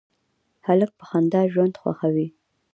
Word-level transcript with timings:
هلک 0.65 0.91
په 0.99 1.03
خندا 1.09 1.41
ژوند 1.53 1.73
خوښوي. 1.81 2.27